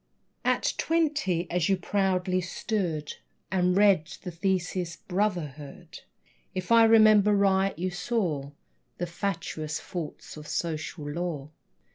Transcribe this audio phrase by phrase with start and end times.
[0.43, 3.17] At twenty, as you proudly stood
[3.51, 5.99] And read your thesis, "Brotherhood,"
[6.55, 8.49] If I remember right, you saw
[8.97, 11.49] The fatuous faults of social law.